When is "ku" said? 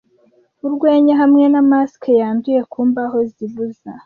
2.71-2.79